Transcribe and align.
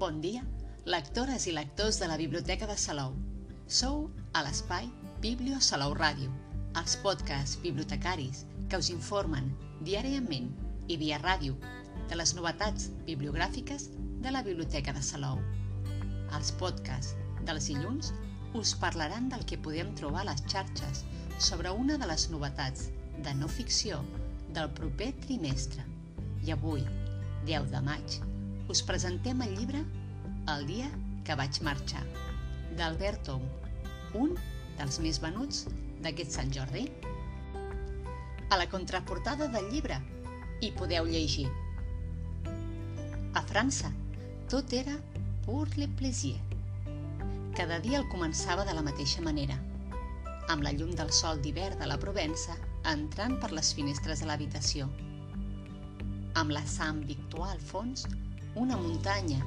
Bon 0.00 0.22
dia, 0.24 0.40
lectores 0.88 1.44
i 1.44 1.52
lectors 1.52 1.98
de 2.00 2.06
la 2.08 2.16
Biblioteca 2.16 2.64
de 2.64 2.74
Salou. 2.80 3.10
Sou 3.78 4.06
a 4.32 4.40
l'espai 4.46 4.86
Biblio 5.20 5.58
Salou 5.60 5.92
Ràdio, 5.98 6.30
els 6.80 6.94
podcasts 7.02 7.58
bibliotecaris 7.60 8.46
que 8.70 8.80
us 8.80 8.88
informen 8.94 9.50
diàriament 9.84 10.48
i 10.88 10.96
via 11.02 11.18
ràdio 11.20 11.58
de 12.08 12.16
les 12.16 12.32
novetats 12.38 12.88
bibliogràfiques 13.10 13.90
de 14.24 14.32
la 14.32 14.40
Biblioteca 14.48 14.96
de 14.96 15.04
Salou. 15.04 15.36
Els 16.38 16.54
podcasts 16.64 17.12
dels 17.44 17.68
dilluns 17.68 18.14
us 18.62 18.72
parlaran 18.80 19.28
del 19.28 19.44
que 19.44 19.60
podem 19.68 19.92
trobar 20.00 20.24
a 20.24 20.30
les 20.30 20.40
xarxes 20.48 21.04
sobre 21.50 21.76
una 21.84 22.00
de 22.00 22.08
les 22.08 22.30
novetats 22.32 22.88
de 23.20 23.36
no 23.36 23.52
ficció 23.60 24.00
del 24.56 24.72
proper 24.80 25.12
trimestre. 25.28 25.84
I 26.48 26.56
avui, 26.56 26.88
10 27.44 27.68
de 27.76 27.84
maig, 27.92 28.20
us 28.70 28.82
presentem 28.86 29.40
el 29.42 29.56
llibre 29.58 29.80
El 30.50 30.60
dia 30.68 30.86
que 31.26 31.34
vaig 31.38 31.56
marxar, 31.66 32.02
d'Albert 32.78 33.24
Tom, 33.26 33.42
un 34.14 34.36
dels 34.78 34.98
més 35.02 35.18
venuts 35.22 35.64
d'aquest 36.04 36.36
Sant 36.36 36.52
Jordi. 36.54 36.84
A 38.50 38.58
la 38.60 38.68
contraportada 38.70 39.48
del 39.50 39.66
llibre 39.74 39.98
hi 40.62 40.70
podeu 40.78 41.10
llegir 41.10 41.48
A 43.34 43.42
França 43.50 43.90
tot 44.54 44.72
era 44.78 44.94
pour 45.48 45.74
le 45.76 45.90
plaisir. 45.98 46.36
Cada 47.58 47.82
dia 47.82 47.98
el 47.98 48.08
començava 48.14 48.64
de 48.66 48.78
la 48.78 48.86
mateixa 48.86 49.22
manera, 49.26 49.58
amb 50.46 50.62
la 50.62 50.76
llum 50.78 50.94
del 50.94 51.10
sol 51.10 51.42
d'hivern 51.42 51.82
de 51.82 51.90
la 51.90 51.98
Provença 51.98 52.54
entrant 52.94 53.38
per 53.42 53.50
les 53.50 53.74
finestres 53.74 54.22
de 54.22 54.30
l'habitació. 54.30 54.86
Amb 56.38 56.54
la 56.54 56.62
Saint 56.70 57.02
Victoire 57.06 57.58
al 57.58 57.62
fons, 57.74 58.06
una 58.54 58.76
muntanya 58.76 59.40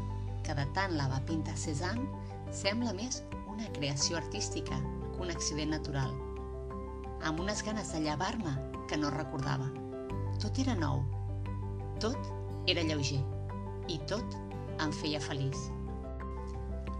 que 0.44 0.54
de 0.56 0.66
tant 0.76 0.96
la 0.96 1.08
va 1.12 1.24
pintar 1.28 1.56
Cézanne 1.58 2.06
sembla 2.52 2.94
més 2.96 3.22
una 3.52 3.68
creació 3.76 4.18
artística 4.18 4.78
que 5.14 5.22
un 5.22 5.32
accident 5.32 5.72
natural. 5.72 6.14
Amb 7.24 7.40
unes 7.40 7.64
ganes 7.64 7.92
de 7.94 8.02
llevar-me 8.04 8.54
que 8.88 8.98
no 8.98 9.12
recordava. 9.12 9.70
Tot 10.40 10.60
era 10.60 10.76
nou, 10.76 11.04
tot 12.00 12.18
era 12.68 12.84
lleuger 12.84 13.22
i 13.92 14.00
tot 14.10 14.38
em 14.84 14.92
feia 14.92 15.22
feliç. 15.24 15.68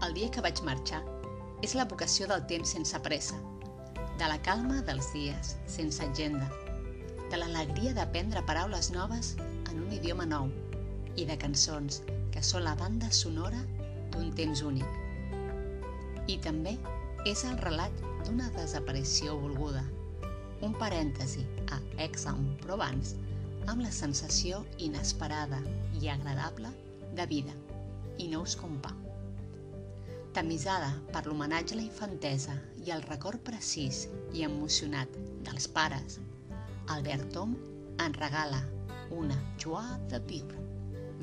El 0.04 0.14
dia 0.16 0.30
que 0.30 0.44
vaig 0.44 0.60
marxar 0.64 1.00
és 1.64 1.74
la 1.74 1.88
vocació 1.88 2.28
del 2.28 2.44
temps 2.50 2.74
sense 2.76 3.00
pressa, 3.00 3.38
de 4.20 4.28
la 4.28 4.40
calma 4.44 4.82
dels 4.84 5.10
dies, 5.16 5.56
sense 5.66 6.04
agenda, 6.04 6.50
de 7.30 7.40
l'alegria 7.40 7.94
d'aprendre 7.96 8.44
paraules 8.44 8.92
noves 8.92 9.34
en 9.40 9.80
un 9.80 9.92
idioma 9.96 10.28
nou 10.28 10.52
i 11.16 11.26
de 11.28 11.36
cançons 11.40 12.00
que 12.34 12.42
són 12.42 12.64
la 12.66 12.74
banda 12.80 13.10
sonora 13.12 13.60
d'un 14.14 14.32
temps 14.38 14.64
únic. 14.66 14.98
I 16.30 16.38
també 16.46 16.76
és 17.28 17.44
el 17.48 17.58
relat 17.62 18.02
d'una 18.24 18.50
desaparició 18.56 19.36
volguda, 19.40 19.84
un 20.64 20.74
parèntesi 20.80 21.44
a 21.74 21.80
Aix-en-Provence 22.06 23.16
amb 23.70 23.84
la 23.84 23.92
sensació 23.92 24.64
inesperada 24.78 25.62
i 26.00 26.10
agradable 26.12 26.72
de 27.14 27.26
vida 27.30 27.56
i 28.18 28.28
no 28.30 28.44
us 28.44 28.54
compà 28.60 28.94
tamisada 30.34 30.88
per 31.14 31.22
l'homenatge 31.26 31.76
a 31.76 31.78
la 31.78 31.84
infantesa 31.86 32.54
i 32.84 32.90
el 32.90 33.04
record 33.06 33.42
precís 33.46 34.00
i 34.34 34.42
emocionat 34.42 35.12
dels 35.46 35.68
pares, 35.76 36.18
Albert 36.90 37.30
Tom 37.36 37.54
en 38.02 38.16
regala 38.18 38.58
una 39.14 39.36
joie 39.62 39.94
de 40.10 40.18
viure, 40.26 40.63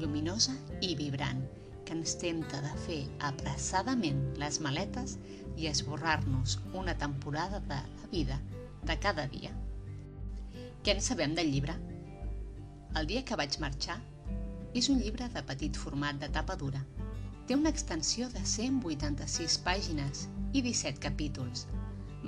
lluminosa 0.01 0.55
i 0.81 0.93
vibrant, 0.99 1.43
que 1.85 1.95
ens 1.97 2.15
tempta 2.21 2.61
de 2.65 2.71
fer 2.85 2.99
apressadament 3.29 4.21
les 4.41 4.59
maletes 4.65 5.17
i 5.57 5.69
esborrar-nos 5.71 6.57
una 6.73 6.97
temporada 6.97 7.61
de 7.71 7.79
la 7.79 8.11
vida 8.11 8.39
de 8.83 8.97
cada 9.05 9.27
dia. 9.35 9.53
Què 10.81 10.97
en 10.97 11.05
sabem 11.05 11.37
del 11.37 11.53
llibre? 11.53 11.77
El 12.99 13.07
dia 13.07 13.23
que 13.23 13.37
vaig 13.39 13.59
marxar 13.63 14.01
és 14.75 14.89
un 14.89 14.99
llibre 15.03 15.29
de 15.35 15.45
petit 15.53 15.77
format 15.77 16.19
de 16.19 16.31
tapa 16.33 16.57
dura, 16.59 16.81
Té 17.51 17.55
una 17.57 17.71
extensió 17.73 18.29
de 18.31 18.41
186 18.47 19.57
pàgines 19.65 20.21
i 20.55 20.61
17 20.63 21.01
capítols. 21.03 21.65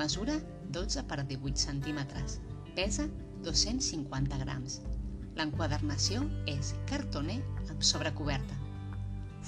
Mesura 0.01 0.33
12 0.77 1.03
per 1.11 1.19
18 1.29 1.61
centímetres. 1.61 2.39
Pesa 2.75 3.05
250 3.45 4.39
grams. 4.41 4.81
L'enquadernació 5.37 6.21
és 6.49 6.73
cartoner 6.89 7.39
amb 7.71 7.81
sobrecoberta. 7.81 8.57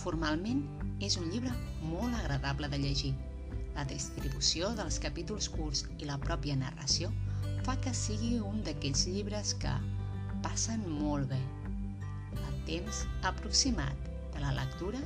Formalment 0.01 0.63
és 1.05 1.17
un 1.21 1.29
llibre 1.29 1.51
molt 1.83 2.15
agradable 2.17 2.69
de 2.71 2.79
llegir. 2.81 3.13
La 3.75 3.83
distribució 3.87 4.71
dels 4.79 4.97
capítols 5.03 5.49
curts 5.51 5.83
i 5.99 6.07
la 6.09 6.17
pròpia 6.23 6.55
narració 6.57 7.11
fa 7.67 7.75
que 7.83 7.93
sigui 7.97 8.39
un 8.39 8.63
d'aquells 8.65 9.05
llibres 9.11 9.53
que 9.61 9.73
passen 10.45 10.83
molt 10.89 11.29
bé. 11.29 11.41
El 12.39 12.57
temps 12.69 13.03
aproximat 13.29 14.09
de 14.33 14.41
la 14.41 14.55
lectura 14.57 15.03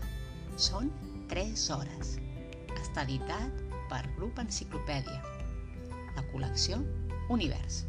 són 0.55 0.93
3 1.33 1.67
hores. 1.75 2.15
Està 2.79 3.03
editat 3.03 3.63
per 3.91 4.05
Grup 4.15 4.39
Enciclopèdia. 4.41 5.19
La 6.15 6.25
col·lecció 6.31 6.79
Univers. 7.29 7.88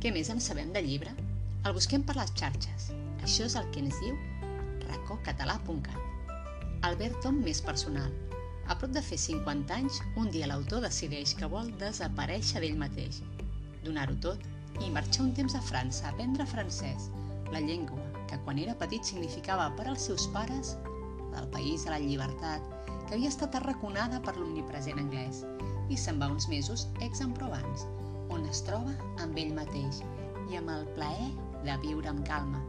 Què 0.00 0.10
més 0.12 0.28
en 0.28 0.42
sabem 0.44 0.72
del 0.74 0.84
llibre? 0.90 1.12
El 1.64 1.74
busquem 1.76 2.02
per 2.04 2.18
les 2.18 2.32
xarxes. 2.36 2.90
Això 3.24 3.46
és 3.48 3.54
el 3.56 3.70
que 3.72 3.80
ens 3.80 3.96
diu 4.02 4.18
racócatalà.cat. 4.82 6.34
Albert 6.88 7.22
Tom 7.24 7.40
més 7.46 7.62
personal. 7.64 8.12
A 8.68 8.76
prop 8.76 8.92
de 8.92 9.02
fer 9.06 9.16
50 9.22 9.74
anys, 9.78 10.02
un 10.20 10.28
dia 10.34 10.50
l'autor 10.50 10.84
decideix 10.84 11.32
que 11.38 11.48
vol 11.48 11.72
desaparèixer 11.80 12.60
d'ell 12.60 12.76
mateix, 12.82 13.22
donar-ho 13.86 14.18
tot 14.28 14.44
i 14.84 14.92
marxar 14.92 15.24
un 15.24 15.32
temps 15.40 15.56
a 15.56 15.64
França 15.64 16.04
a 16.04 16.12
aprendre 16.12 16.46
francès, 16.52 17.08
la 17.54 17.64
llengua 17.64 18.04
que 18.28 18.38
quan 18.44 18.60
era 18.60 18.76
petit 18.78 19.06
significava 19.06 19.70
per 19.78 19.88
als 19.88 20.08
seus 20.10 20.28
pares 20.36 20.76
del 21.32 21.48
país 21.56 21.86
de 21.86 21.94
la 21.94 22.02
llibertat, 22.02 22.72
que 23.06 23.14
havia 23.14 23.32
estat 23.32 23.56
arraconada 23.56 24.20
per 24.20 24.36
l'omnipresent 24.36 25.00
anglès, 25.00 25.44
i 25.88 25.96
se'n 25.96 26.20
va 26.20 26.28
uns 26.32 26.50
mesos 26.52 26.88
ex-en-Provence, 27.06 27.86
on 28.36 28.46
es 28.52 28.60
troba 28.66 28.92
amb 29.24 29.38
ell 29.40 29.52
mateix 29.56 30.02
i 30.52 30.58
amb 30.58 30.70
el 30.72 30.84
plaer 30.96 31.28
de 31.64 31.76
viure 31.82 32.10
amb 32.10 32.24
calma. 32.28 32.60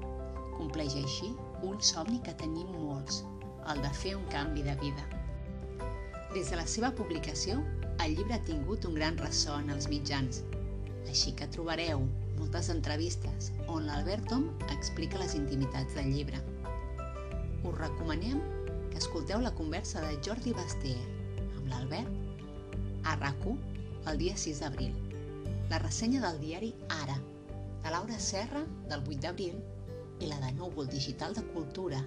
Compleix 0.55 0.95
així 0.99 1.33
un 1.67 1.79
somni 1.83 2.19
que 2.25 2.35
tenim 2.41 2.69
molts, 2.75 3.23
el 3.71 3.81
de 3.83 3.91
fer 4.01 4.13
un 4.17 4.25
canvi 4.31 4.63
de 4.65 4.75
vida. 4.79 5.03
Des 6.33 6.51
de 6.51 6.59
la 6.59 6.67
seva 6.69 6.93
publicació, 6.95 7.57
el 8.03 8.15
llibre 8.15 8.37
ha 8.37 8.45
tingut 8.47 8.85
un 8.87 8.95
gran 8.95 9.17
ressò 9.19 9.57
en 9.59 9.71
els 9.73 9.89
mitjans, 9.91 10.43
així 11.07 11.33
que 11.35 11.49
trobareu 11.55 12.05
moltes 12.37 12.69
entrevistes 12.73 13.51
on 13.67 13.87
l'Albert 13.89 14.27
Tom 14.31 14.47
explica 14.75 15.19
les 15.19 15.35
intimitats 15.35 15.97
del 15.97 16.13
llibre. 16.13 16.39
Us 17.63 17.75
recomanem 17.79 18.39
que 18.91 19.01
escolteu 19.01 19.41
la 19.43 19.55
conversa 19.57 20.03
de 20.05 20.15
Jordi 20.23 20.55
Basté 20.55 20.95
amb 21.47 21.67
l'Albert 21.73 23.03
a 23.07 23.17
rac 23.19 23.43
el 24.07 24.17
dia 24.19 24.37
6 24.39 24.61
d'abril, 24.63 24.93
la 25.69 25.79
ressenya 25.79 26.21
del 26.23 26.39
diari 26.39 26.73
Ara, 26.89 27.17
de 27.83 27.91
Laura 27.91 28.19
Serra 28.19 28.63
del 28.89 29.03
8 29.03 29.19
d'abril 29.23 29.57
i 30.19 30.29
la 30.29 30.39
de 30.43 30.51
Núvol 30.55 30.87
Digital 30.87 31.35
de 31.35 31.43
Cultura 31.53 31.99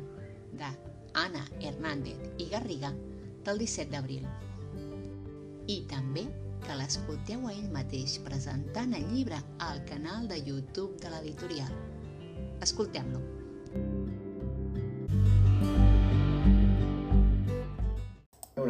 de 0.53 0.71
Anna 1.15 1.45
Hernández 1.61 2.19
i 2.39 2.49
Garriga 2.49 2.93
del 3.45 3.59
17 3.59 3.91
d'abril. 3.93 4.25
I 5.69 5.83
també 5.93 6.25
que 6.65 6.77
l'escolteu 6.77 7.47
a 7.49 7.53
ell 7.53 7.69
mateix 7.73 8.19
presentant 8.25 8.97
el 8.97 9.07
llibre 9.13 9.41
al 9.59 9.85
canal 9.85 10.29
de 10.29 10.41
YouTube 10.45 10.97
de 11.01 11.13
l'editorial. 11.13 11.77
Escoltem-lo. 12.61 13.40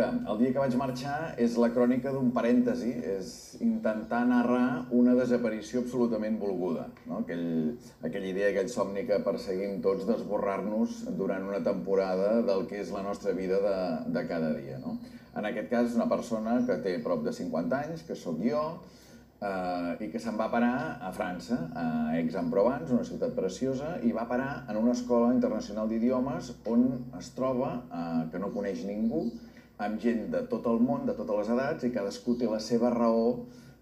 Veure, 0.01 0.25
el 0.31 0.39
dia 0.41 0.53
que 0.55 0.63
vaig 0.63 0.77
marxar 0.79 1.35
és 1.43 1.57
la 1.61 1.71
crònica 1.75 2.13
d'un 2.15 2.31
parèntesi, 2.35 2.91
és 3.15 3.33
intentar 3.65 4.23
narrar 4.29 4.87
una 4.97 5.15
desaparició 5.19 5.83
absolutament 5.85 6.39
volguda. 6.41 6.89
No? 7.07 7.21
Aquell, 7.25 7.77
aquella 8.07 8.31
idea, 8.33 8.51
aquell 8.51 8.71
somni 8.73 9.07
que 9.09 9.21
perseguim 9.25 9.81
tots 9.85 10.07
d'esborrar-nos 10.09 11.03
durant 11.19 11.47
una 11.49 11.63
temporada 11.65 12.41
del 12.47 12.67
que 12.71 12.81
és 12.81 12.93
la 12.95 13.05
nostra 13.07 13.35
vida 13.37 13.61
de, 13.65 13.81
de 14.15 14.25
cada 14.29 14.55
dia. 14.57 14.79
No? 14.85 14.97
En 15.37 15.47
aquest 15.47 15.69
cas 15.71 15.93
una 15.95 16.09
persona 16.11 16.61
que 16.67 16.81
té 16.85 16.97
prop 17.05 17.23
de 17.27 17.35
50 17.35 17.85
anys, 17.85 18.07
que 18.07 18.17
sóc 18.19 18.41
jo, 18.43 18.65
eh, 19.41 19.93
i 20.05 20.09
que 20.13 20.21
se'n 20.23 20.39
va 20.41 20.49
parar 20.53 20.99
a 21.07 21.13
França, 21.15 21.59
a 21.77 21.85
Aix-en-Provence, 22.17 22.91
una 22.97 23.07
ciutat 23.07 23.37
preciosa, 23.37 23.95
i 24.03 24.11
va 24.17 24.27
parar 24.29 24.65
en 24.69 24.81
una 24.81 24.97
escola 24.97 25.31
internacional 25.37 25.89
d'idiomes 25.89 26.51
on 26.73 26.89
es 27.21 27.31
troba, 27.37 27.77
eh, 27.87 28.27
que 28.33 28.43
no 28.43 28.51
coneix 28.57 28.83
ningú, 28.89 29.29
amb 29.87 30.01
gent 30.03 30.29
de 30.35 30.45
tot 30.51 30.67
el 30.71 30.81
món, 30.85 31.07
de 31.09 31.17
totes 31.17 31.43
les 31.43 31.51
edats, 31.57 31.87
i 31.87 31.93
cadascú 31.95 32.37
té 32.39 32.49
la 32.51 32.61
seva 32.61 32.93
raó 32.95 33.35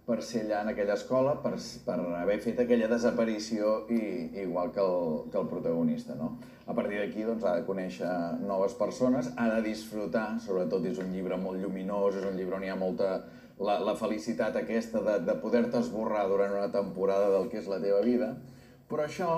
per 0.08 0.22
ser 0.24 0.46
allà 0.46 0.62
en 0.64 0.70
aquella 0.72 0.94
escola, 0.96 1.34
per, 1.42 1.56
per 1.84 1.98
haver 2.22 2.38
fet 2.40 2.62
aquella 2.62 2.86
desaparició 2.88 3.82
i, 3.92 3.98
igual 4.40 4.70
que 4.72 4.80
el, 4.80 5.26
que 5.28 5.36
el 5.36 5.50
protagonista. 5.50 6.16
No? 6.16 6.30
A 6.64 6.76
partir 6.76 7.02
d'aquí 7.02 7.26
doncs, 7.26 7.44
ha 7.44 7.58
de 7.58 7.66
conèixer 7.66 8.12
noves 8.40 8.76
persones, 8.78 9.28
ha 9.36 9.50
de 9.52 9.60
disfrutar, 9.66 10.30
sobretot 10.44 10.86
és 10.88 11.02
un 11.02 11.12
llibre 11.12 11.36
molt 11.40 11.60
lluminós, 11.60 12.16
és 12.16 12.24
un 12.24 12.40
llibre 12.40 12.56
on 12.56 12.64
hi 12.64 12.72
ha 12.72 12.78
molta 12.80 13.10
la, 13.60 13.76
la 13.84 13.94
felicitat 14.00 14.56
aquesta 14.56 15.02
de, 15.04 15.18
de 15.26 15.36
poder-te 15.42 15.82
esborrar 15.82 16.24
durant 16.30 16.56
una 16.56 16.72
temporada 16.72 17.28
del 17.34 17.50
que 17.52 17.60
és 17.60 17.68
la 17.68 17.80
teva 17.82 18.00
vida, 18.06 18.32
però 18.88 19.04
això 19.04 19.32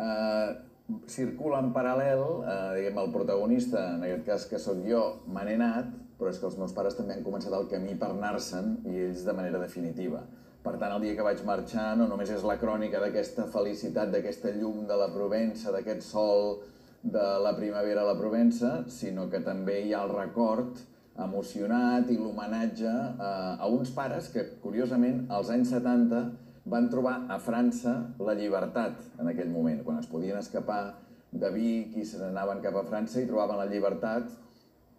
eh, 0.00 0.69
circula 1.10 1.60
en 1.62 1.72
paral·lel, 1.74 2.22
eh, 2.42 2.58
diguem, 2.78 3.00
el 3.02 3.12
protagonista, 3.14 3.86
en 3.96 4.04
aquest 4.06 4.26
cas 4.26 4.46
que 4.50 4.60
sóc 4.62 4.82
jo, 4.86 5.02
me 5.26 5.44
n'he 5.46 5.56
anat, 5.58 5.90
però 6.18 6.30
és 6.30 6.38
que 6.38 6.46
els 6.50 6.58
meus 6.60 6.74
pares 6.76 6.96
també 6.98 7.16
han 7.16 7.24
començat 7.24 7.54
el 7.56 7.68
camí 7.70 7.96
per 7.98 8.10
anar-se'n 8.12 8.76
i 8.90 8.98
ells 9.06 9.24
de 9.24 9.34
manera 9.36 9.62
definitiva. 9.62 10.20
Per 10.60 10.74
tant, 10.76 10.92
el 10.92 11.06
dia 11.06 11.16
que 11.16 11.24
vaig 11.24 11.40
marxar 11.48 11.94
no 11.96 12.06
només 12.08 12.30
és 12.34 12.44
la 12.44 12.58
crònica 12.60 13.00
d'aquesta 13.00 13.46
felicitat, 13.48 14.10
d'aquesta 14.12 14.52
llum 14.58 14.84
de 14.88 14.98
la 15.00 15.08
Provença, 15.14 15.72
d'aquest 15.72 16.04
sol 16.04 16.60
de 17.02 17.26
la 17.40 17.54
primavera 17.56 18.02
a 18.02 18.10
la 18.10 18.18
Provença, 18.18 18.82
sinó 18.92 19.30
que 19.32 19.40
també 19.40 19.80
hi 19.86 19.94
ha 19.94 20.04
el 20.04 20.12
record 20.12 20.82
emocionat 21.20 22.10
i 22.12 22.18
l'homenatge 22.18 22.90
a, 22.90 23.32
a 23.56 23.68
uns 23.72 23.92
pares 23.96 24.28
que, 24.34 24.44
curiosament, 24.60 25.24
als 25.32 25.48
anys 25.52 25.72
70 25.72 26.20
van 26.64 26.90
trobar 26.92 27.24
a 27.28 27.38
França 27.40 27.94
la 28.20 28.34
llibertat 28.36 29.00
en 29.18 29.30
aquell 29.30 29.50
moment, 29.52 29.82
quan 29.84 29.98
es 30.00 30.08
podien 30.10 30.38
escapar 30.38 30.98
de 31.32 31.50
Vic 31.54 31.96
i 31.96 32.04
se 32.04 32.18
n'anaven 32.20 32.60
cap 32.64 32.76
a 32.76 32.86
França 32.88 33.20
i 33.20 33.28
trobaven 33.28 33.60
la 33.60 33.68
llibertat 33.70 34.28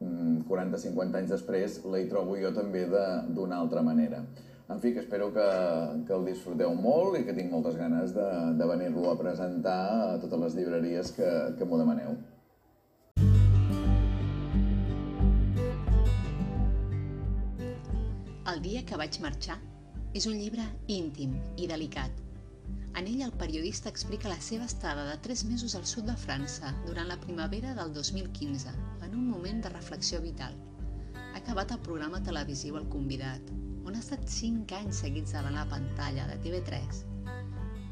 40-50 0.01 0.95
mm, 0.95 1.17
anys 1.19 1.33
després 1.35 1.81
la 1.85 1.99
hi 2.01 2.07
trobo 2.09 2.37
jo 2.39 2.49
també 2.55 2.87
d'una 2.89 3.59
altra 3.59 3.83
manera. 3.85 4.23
En 4.71 4.79
fi, 4.79 4.93
que 4.95 5.01
espero 5.03 5.27
que, 5.35 5.47
que 6.07 6.13
el 6.15 6.25
disfruteu 6.25 6.73
molt 6.73 7.19
i 7.19 7.25
que 7.27 7.35
tinc 7.35 7.51
moltes 7.51 7.75
ganes 7.75 8.13
de, 8.15 8.27
de 8.57 8.67
venir-lo 8.69 9.09
a 9.11 9.17
presentar 9.19 9.81
a 10.05 10.19
totes 10.21 10.39
les 10.45 10.55
llibreries 10.55 11.11
que, 11.17 11.31
que 11.59 11.67
m'ho 11.67 11.81
demaneu. 11.81 12.15
El 18.51 18.63
dia 18.63 18.81
que 18.87 18.97
vaig 18.99 19.19
marxar 19.23 19.59
és 20.13 20.25
un 20.27 20.35
llibre 20.35 20.63
íntim 20.91 21.37
i 21.55 21.67
delicat. 21.71 22.11
En 22.99 23.05
ell 23.07 23.21
el 23.23 23.31
periodista 23.39 23.87
explica 23.87 24.27
la 24.27 24.41
seva 24.43 24.65
estada 24.67 25.05
de 25.07 25.13
3 25.23 25.45
mesos 25.47 25.75
al 25.79 25.85
sud 25.87 26.09
de 26.09 26.15
França 26.19 26.73
durant 26.87 27.07
la 27.07 27.19
primavera 27.21 27.71
del 27.77 27.93
2015, 27.95 28.73
en 29.07 29.15
un 29.15 29.29
moment 29.29 29.61
de 29.63 29.71
reflexió 29.71 30.19
vital. 30.21 30.57
Ha 31.15 31.37
acabat 31.39 31.71
el 31.71 31.79
programa 31.87 32.19
televisiu 32.27 32.75
El 32.75 32.89
Convidat, 32.91 33.53
on 33.87 33.95
ha 33.95 34.03
estat 34.03 34.27
5 34.27 34.75
anys 34.81 34.99
seguits 35.05 35.31
davant 35.37 35.55
la 35.55 35.63
pantalla 35.71 36.27
de 36.27 36.35
TV3. 36.43 37.01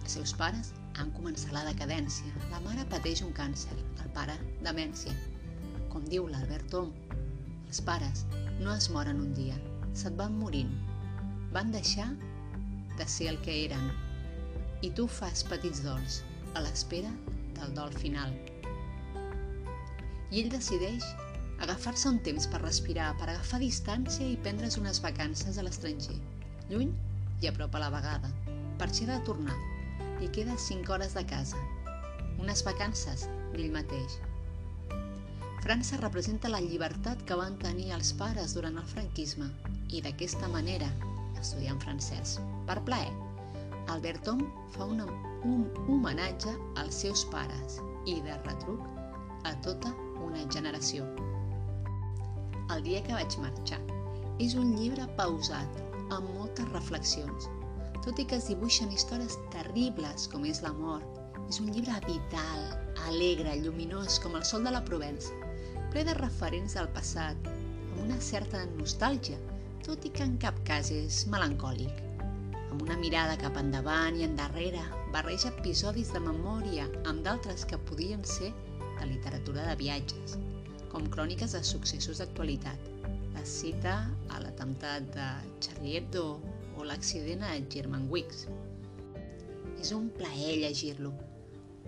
Els 0.01 0.18
seus 0.18 0.36
pares 0.36 0.74
han 1.00 1.16
començat 1.16 1.56
la 1.56 1.63
decadència. 1.69 2.36
La 2.51 2.60
mare 2.68 2.83
pateix 2.92 3.24
un 3.24 3.31
càncer, 3.31 3.80
el 4.04 4.12
pare 4.19 4.36
demència. 4.68 5.16
Com 5.88 6.04
diu 6.12 6.27
l'Albert 6.27 6.68
Tom, 6.75 6.92
els 7.69 7.80
pares 7.80 8.27
no 8.60 8.75
es 8.75 8.92
moren 8.92 9.24
un 9.24 9.33
dia, 9.39 9.56
se't 9.94 10.19
van 10.19 10.36
morint. 10.36 10.88
Van 11.51 11.72
deixar 11.72 12.12
de 12.98 13.07
ser 13.07 13.28
el 13.31 13.40
que 13.42 13.56
eren. 13.66 13.90
I 14.86 14.92
tu 14.94 15.07
fas 15.10 15.42
petits 15.50 15.81
dols, 15.81 16.19
a 16.54 16.62
l'espera 16.62 17.10
del 17.57 17.74
dol 17.74 17.96
final. 18.04 18.36
I 20.30 20.44
ell 20.44 20.51
decideix 20.54 21.07
agafar-se 21.66 22.06
un 22.12 22.22
temps 22.28 22.46
per 22.51 22.62
respirar, 22.62 23.16
per 23.18 23.31
agafar 23.31 23.60
distància 23.63 24.28
i 24.30 24.38
prendre's 24.46 24.78
unes 24.78 25.01
vacances 25.01 25.57
a 25.57 25.66
l'estranger, 25.66 26.19
lluny 26.69 26.94
i 27.42 27.50
a 27.50 27.56
prop 27.57 27.74
a 27.75 27.81
la 27.81 27.90
vegada, 27.98 28.30
per 28.78 28.92
si 28.94 29.07
ha 29.07 29.16
de 29.16 29.19
tornar. 29.25 29.57
Li 30.22 30.30
queda 30.36 30.54
5 30.69 30.94
hores 30.94 31.18
de 31.18 31.25
casa. 31.25 31.57
Unes 32.38 32.62
vacances 32.68 33.25
d'ell 33.56 33.74
mateix. 33.74 34.19
França 35.66 35.98
representa 35.98 36.54
la 36.54 36.62
llibertat 36.62 37.25
que 37.25 37.36
van 37.42 37.57
tenir 37.60 37.90
els 37.98 38.13
pares 38.22 38.54
durant 38.54 38.78
el 38.78 38.92
franquisme 38.94 39.50
i 39.90 40.06
d'aquesta 40.06 40.48
manera, 40.54 40.88
estudiant 41.39 41.81
francès 41.83 42.38
per 42.68 42.80
plaer, 42.88 43.12
Albert 43.89 44.24
Tom 44.27 44.44
fa 44.75 44.86
una, 44.86 45.06
un 45.44 45.65
homenatge 45.88 46.51
als 46.77 47.01
seus 47.03 47.24
pares 47.33 47.80
i 48.06 48.19
de 48.25 48.36
retruc 48.45 48.83
a 49.50 49.56
tota 49.65 49.91
una 50.25 50.44
generació. 50.53 51.07
El 52.69 52.83
dia 52.86 53.01
que 53.06 53.15
vaig 53.18 53.38
marxar 53.41 53.80
és 54.45 54.53
un 54.56 54.75
llibre 54.77 55.07
pausat, 55.18 55.80
amb 56.15 56.30
moltes 56.38 56.69
reflexions. 56.74 57.50
Tot 58.06 58.21
i 58.21 58.25
que 58.30 58.38
es 58.38 58.47
dibuixen 58.50 58.94
històries 58.94 59.35
terribles 59.53 60.30
com 60.31 60.45
és 60.47 60.62
la 60.63 60.71
mort, 60.77 61.18
és 61.50 61.59
un 61.63 61.71
llibre 61.74 61.97
vital, 62.06 62.65
alegre, 63.09 63.57
lluminós 63.63 64.19
com 64.24 64.38
el 64.38 64.45
sol 64.47 64.63
de 64.68 64.74
la 64.75 64.83
Provença, 64.85 65.33
ple 65.89 66.06
de 66.06 66.13
referents 66.21 66.77
del 66.77 66.89
passat, 66.95 67.50
amb 67.50 68.03
una 68.06 68.19
certa 68.21 68.63
nostàlgia 68.77 69.39
tot 69.86 70.06
i 70.06 70.12
que 70.14 70.26
en 70.26 70.36
cap 70.42 70.58
cas 70.68 70.90
és 70.94 71.24
melancòlic. 71.31 72.04
Amb 72.70 72.84
una 72.86 72.98
mirada 73.00 73.38
cap 73.42 73.58
endavant 73.60 74.18
i 74.20 74.26
endarrere, 74.28 74.81
barreja 75.14 75.52
episodis 75.56 76.12
de 76.14 76.22
memòria 76.24 76.86
amb 77.10 77.24
d'altres 77.26 77.66
que 77.70 77.80
podien 77.90 78.24
ser 78.28 78.52
de 79.00 79.08
literatura 79.10 79.66
de 79.70 79.76
viatges, 79.80 80.38
com 80.92 81.08
cròniques 81.16 81.56
de 81.56 81.64
successos 81.64 82.22
d'actualitat. 82.22 82.92
La 83.34 83.46
cita 83.48 83.96
a 84.36 84.42
l'atemptat 84.44 85.10
de 85.16 85.28
Charlie 85.64 85.98
Hebdo 85.98 86.26
o 86.78 86.86
l'accident 86.86 87.46
a 87.48 87.56
Germanwings. 87.72 88.46
És 89.80 89.94
un 89.96 90.10
plaer 90.20 90.58
llegir-lo. 90.60 91.14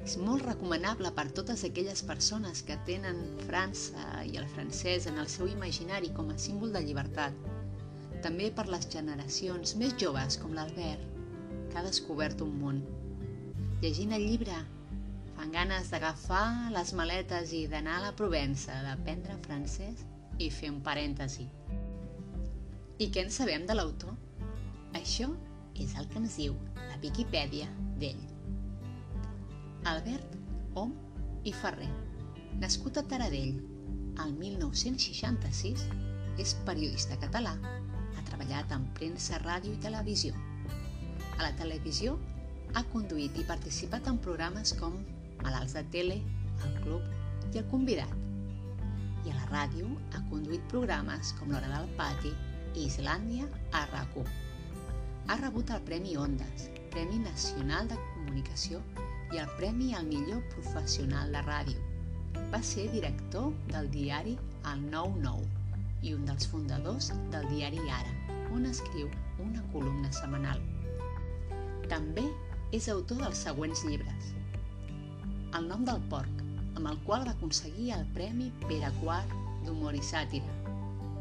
És 0.01 0.15
molt 0.17 0.47
recomanable 0.47 1.11
per 1.13 1.27
totes 1.37 1.61
aquelles 1.67 2.01
persones 2.07 2.63
que 2.65 2.79
tenen 2.87 3.19
França 3.45 4.23
i 4.25 4.37
el 4.39 4.47
francès 4.55 5.05
en 5.11 5.19
el 5.21 5.29
seu 5.29 5.51
imaginari 5.51 6.09
com 6.15 6.31
a 6.33 6.39
símbol 6.41 6.73
de 6.73 6.81
llibertat, 6.87 7.50
també 8.23 8.49
per 8.53 8.67
les 8.69 8.87
generacions 8.93 9.75
més 9.81 9.95
joves 9.99 10.37
com 10.41 10.53
l'Albert, 10.55 11.03
que 11.71 11.79
ha 11.79 11.85
descobert 11.85 12.41
un 12.45 12.53
món. 12.61 12.81
Llegint 13.81 14.13
el 14.17 14.25
llibre, 14.27 14.57
fan 15.37 15.53
ganes 15.55 15.89
d'agafar 15.89 16.71
les 16.75 16.93
maletes 16.97 17.53
i 17.57 17.63
d'anar 17.71 17.97
a 17.97 18.03
la 18.07 18.15
Provença, 18.17 18.75
d'aprendre 18.85 19.39
francès 19.47 20.05
i 20.37 20.51
fer 20.53 20.69
un 20.73 20.81
parèntesi. 20.85 21.47
I 23.01 23.07
què 23.09 23.25
en 23.25 23.33
sabem 23.33 23.65
de 23.65 23.77
l'autor? 23.77 24.13
Això 24.97 25.31
és 25.81 25.95
el 25.97 26.09
que 26.11 26.21
ens 26.21 26.37
diu 26.37 26.53
la 26.77 26.99
Viquipèdia 27.01 27.69
d'ell. 27.97 28.21
Albert 29.89 30.37
Om 30.77 30.93
i 31.49 31.53
Ferrer, 31.57 31.89
nascut 32.61 32.99
a 33.01 33.07
Taradell 33.09 33.57
el 34.21 34.35
1966, 34.37 35.87
és 36.41 36.53
periodista 36.67 37.17
català 37.19 37.55
treballat 38.27 38.71
en 38.75 38.85
premsa, 38.97 39.39
ràdio 39.43 39.73
i 39.75 39.81
televisió. 39.83 40.35
A 41.37 41.43
la 41.43 41.51
televisió 41.59 42.17
ha 42.75 42.83
conduït 42.93 43.37
i 43.41 43.45
participat 43.47 44.07
en 44.11 44.19
programes 44.25 44.73
com 44.79 44.97
Malalts 45.41 45.75
de 45.77 45.83
Tele, 45.93 46.17
El 46.65 46.75
Club 46.83 47.53
i 47.53 47.61
El 47.61 47.67
Convidat. 47.71 48.13
I 49.25 49.31
a 49.31 49.37
la 49.37 49.47
ràdio 49.51 49.89
ha 50.15 50.23
conduït 50.29 50.65
programes 50.73 51.33
com 51.39 51.53
L'Hora 51.53 51.69
del 51.73 51.89
Pati 51.99 52.33
i 52.75 52.87
Islàndia 52.87 53.47
a 53.77 53.85
rac 53.91 54.19
Ha 55.27 55.37
rebut 55.37 55.69
el 55.69 55.81
Premi 55.87 56.17
Ondas, 56.17 56.67
Premi 56.91 57.19
Nacional 57.19 57.87
de 57.87 57.97
Comunicació 58.09 58.81
i 59.31 59.39
el 59.39 59.49
Premi 59.57 59.93
al 59.95 60.05
millor 60.05 60.43
professional 60.55 61.31
de 61.31 61.41
ràdio. 61.47 61.79
Va 62.51 62.61
ser 62.73 62.91
director 62.91 63.51
del 63.71 63.89
diari 63.91 64.37
El 64.73 64.89
99 64.91 65.60
i 66.01 66.13
un 66.17 66.25
dels 66.25 66.47
fundadors 66.49 67.11
del 67.33 67.47
diari 67.53 67.81
Ara, 67.89 68.13
on 68.55 68.65
escriu 68.69 69.09
una 69.43 69.61
columna 69.73 70.11
setmanal. 70.15 70.61
També 71.91 72.25
és 72.75 72.87
autor 72.89 73.21
dels 73.25 73.43
següents 73.47 73.83
llibres. 73.87 74.33
El 75.57 75.67
nom 75.67 75.85
del 75.87 76.01
porc, 76.11 76.43
amb 76.77 76.87
el 76.87 76.99
qual 77.05 77.25
va 77.27 77.35
aconseguir 77.35 77.91
el 77.95 78.05
Premi 78.15 78.49
Pere 78.67 78.91
IV 79.01 79.17
d'Humor 79.65 79.97
i 79.97 80.03
Sàtira. 80.05 80.57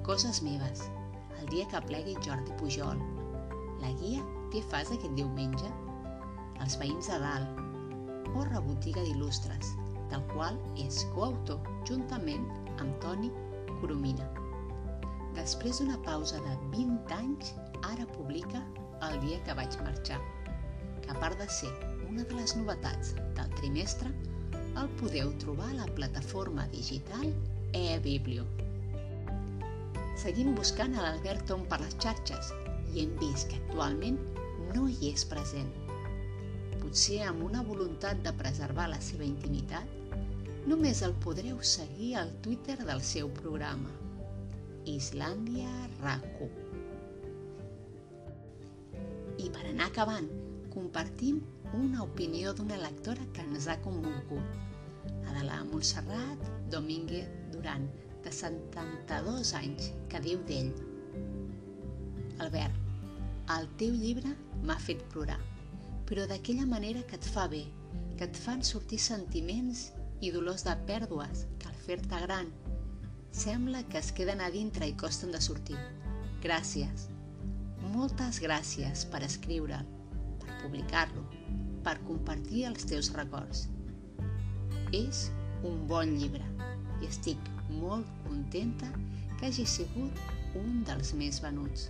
Coses 0.06 0.42
meves, 0.46 0.86
el 1.40 1.48
dia 1.52 1.66
que 1.70 1.82
plegui 1.88 2.16
Jordi 2.24 2.54
Pujol. 2.60 3.00
La 3.82 3.92
guia 4.00 4.22
què 4.52 4.62
fas 4.70 4.90
aquest 4.90 5.14
diumenge? 5.18 5.68
Els 6.62 6.76
veïns 6.80 7.10
de 7.12 7.18
dalt. 7.22 7.60
O 8.34 8.44
rebotiga 8.48 9.02
d'il·lustres, 9.06 9.74
del 10.10 10.26
qual 10.34 10.58
és 10.78 11.04
coautor 11.14 11.62
juntament 11.88 12.46
amb 12.78 12.94
Toni 13.02 13.30
Coromina. 13.80 14.39
Després 15.36 15.78
d'una 15.78 15.98
pausa 16.06 16.40
de 16.44 16.54
20 16.72 17.14
anys, 17.16 17.54
ara 17.92 18.06
publica 18.16 18.62
El 19.08 19.20
dia 19.22 19.38
que 19.46 19.54
vaig 19.56 19.76
marxar, 19.84 20.18
que 21.00 21.12
a 21.12 21.20
part 21.20 21.38
de 21.40 21.46
ser 21.48 21.70
una 22.08 22.24
de 22.24 22.34
les 22.36 22.56
novetats 22.58 23.14
del 23.38 23.54
trimestre, 23.60 24.10
el 24.80 24.90
podeu 25.00 25.30
trobar 25.42 25.70
a 25.70 25.78
la 25.78 25.86
plataforma 25.96 26.66
digital 26.74 27.30
eBiblio. 27.78 28.44
Seguim 30.20 30.52
buscant 30.58 30.98
a 30.98 31.06
l'Albert 31.06 31.46
Tom 31.48 31.64
per 31.70 31.80
les 31.80 31.96
xarxes 32.02 32.50
i 32.92 33.04
hem 33.04 33.14
vist 33.22 33.48
que 33.48 33.62
actualment 33.62 34.18
no 34.74 34.84
hi 34.90 35.14
és 35.14 35.24
present. 35.30 35.70
Potser 36.82 37.22
amb 37.28 37.46
una 37.46 37.62
voluntat 37.70 38.20
de 38.26 38.34
preservar 38.42 38.90
la 38.92 39.00
seva 39.06 39.24
intimitat, 39.24 39.96
només 40.68 41.00
el 41.06 41.16
podreu 41.24 41.62
seguir 41.62 42.14
al 42.20 42.34
Twitter 42.44 42.76
del 42.84 43.00
seu 43.14 43.30
programa, 43.40 43.94
Islàndia 44.88 45.68
RACU. 46.00 46.46
I 49.40 49.48
per 49.52 49.64
anar 49.68 49.88
acabant, 49.90 50.28
compartim 50.72 51.42
una 51.76 52.04
opinió 52.04 52.54
d'una 52.56 52.78
lectora 52.80 53.26
que 53.34 53.44
ens 53.44 53.68
ha 53.68 53.76
commogut, 53.84 54.56
la 55.26 55.34
de 55.36 55.44
la 55.44 55.58
Montserrat 55.68 56.46
Domínguez 56.72 57.28
Duran, 57.52 57.84
de 58.24 58.32
72 58.32 59.52
anys, 59.60 59.92
que 60.08 60.20
diu 60.24 60.40
d'ell 60.48 60.72
Albert, 62.40 62.76
el 63.52 63.68
teu 63.76 63.92
llibre 63.92 64.32
m'ha 64.64 64.78
fet 64.80 65.04
plorar, 65.12 65.40
però 66.08 66.24
d'aquella 66.28 66.64
manera 66.68 67.04
que 67.04 67.20
et 67.20 67.30
fa 67.36 67.46
bé, 67.52 67.66
que 68.16 68.24
et 68.28 68.36
fan 68.36 68.64
sortir 68.64 69.00
sentiments 69.00 69.90
i 70.24 70.32
dolors 70.32 70.64
de 70.64 70.76
pèrdues 70.88 71.44
que 71.60 71.68
al 71.68 71.80
fer-te 71.84 72.24
gran 72.24 72.48
sembla 73.32 73.82
que 73.88 73.98
es 73.98 74.12
queden 74.12 74.40
a 74.40 74.50
dintre 74.50 74.88
i 74.88 74.96
costen 74.98 75.32
de 75.32 75.40
sortir. 75.40 75.78
Gràcies. 76.42 77.08
Moltes 77.94 78.40
gràcies 78.42 79.04
per 79.10 79.22
escriure'l, 79.26 79.86
per 80.40 80.56
publicar-lo, 80.62 81.24
per 81.84 81.96
compartir 82.06 82.66
els 82.68 82.86
teus 82.88 83.10
records. 83.16 83.68
És 84.96 85.28
un 85.66 85.86
bon 85.88 86.16
llibre 86.18 86.44
i 87.00 87.08
estic 87.08 87.50
molt 87.80 88.08
contenta 88.26 88.90
que 89.38 89.48
hagi 89.48 89.66
sigut 89.66 90.20
un 90.58 90.82
dels 90.86 91.14
més 91.16 91.40
venuts. 91.42 91.88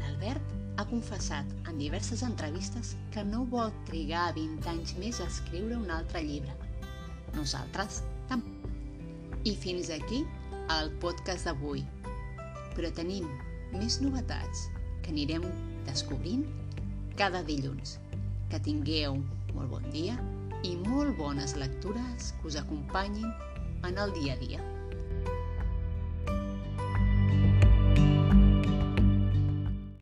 L'Albert 0.00 0.52
ha 0.78 0.86
confessat 0.88 1.48
en 1.68 1.80
diverses 1.80 2.22
entrevistes 2.26 2.94
que 3.14 3.24
no 3.28 3.44
vol 3.44 3.72
trigar 3.88 4.30
20 4.38 4.70
anys 4.72 4.94
més 5.00 5.20
a 5.20 5.28
escriure 5.28 5.76
un 5.76 5.90
altre 5.92 6.22
llibre. 6.24 6.71
Nosaltres 7.36 8.02
tampoc. 8.30 8.70
I 9.44 9.54
fins 9.58 9.90
aquí 9.90 10.22
al 10.70 10.92
podcast 11.02 11.48
d'avui. 11.48 11.82
Però 12.76 12.90
tenim 12.96 13.26
més 13.74 13.98
novetats 14.04 14.68
que 15.02 15.10
anirem 15.14 15.44
descobrint 15.88 16.44
cada 17.18 17.42
dilluns. 17.48 17.98
Que 18.52 18.60
tingueu 18.62 19.18
molt 19.56 19.72
bon 19.72 19.88
dia 19.94 20.18
i 20.62 20.76
molt 20.86 21.16
bones 21.18 21.56
lectures 21.58 22.32
que 22.38 22.52
us 22.52 22.60
acompanyin 22.60 23.32
en 23.88 23.98
el 23.98 24.14
dia 24.20 24.36
a 24.36 24.40
dia. 24.44 24.71